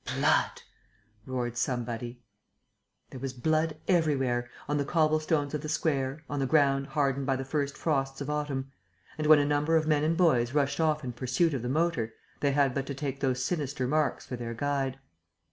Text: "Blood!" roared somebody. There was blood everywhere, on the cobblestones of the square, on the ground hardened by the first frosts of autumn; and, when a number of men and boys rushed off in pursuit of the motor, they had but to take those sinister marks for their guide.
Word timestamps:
"Blood!" 0.17 0.63
roared 1.27 1.57
somebody. 1.57 2.23
There 3.11 3.19
was 3.19 3.33
blood 3.33 3.77
everywhere, 3.87 4.49
on 4.67 4.77
the 4.77 4.83
cobblestones 4.83 5.53
of 5.53 5.61
the 5.61 5.69
square, 5.69 6.23
on 6.27 6.39
the 6.39 6.47
ground 6.47 6.87
hardened 6.87 7.27
by 7.27 7.35
the 7.35 7.45
first 7.45 7.77
frosts 7.77 8.19
of 8.19 8.27
autumn; 8.27 8.71
and, 9.19 9.27
when 9.27 9.37
a 9.37 9.45
number 9.45 9.75
of 9.75 9.85
men 9.85 10.03
and 10.03 10.17
boys 10.17 10.53
rushed 10.55 10.79
off 10.79 11.03
in 11.03 11.13
pursuit 11.13 11.53
of 11.53 11.61
the 11.61 11.69
motor, 11.69 12.15
they 12.39 12.53
had 12.53 12.73
but 12.73 12.87
to 12.87 12.95
take 12.95 13.19
those 13.19 13.45
sinister 13.45 13.87
marks 13.87 14.25
for 14.25 14.35
their 14.35 14.55
guide. 14.55 14.97